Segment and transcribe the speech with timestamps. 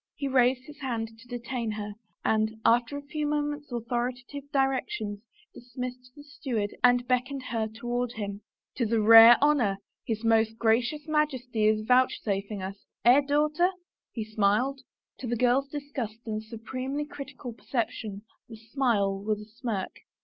[0.15, 1.93] He raised his hand to' detain her
[2.25, 5.19] and, aftei a few moment's authoritative directions,
[5.53, 8.41] dismissed the steward and beckoned her toward him."
[8.75, 13.69] 'Tis a rare honor his Most Gracious Majesty is vouchsafing us— eh, daughter?"
[14.13, 14.81] he smiled.
[15.19, 19.97] To the girl's disgusted and supremely critical percep tion the smile was a smirk.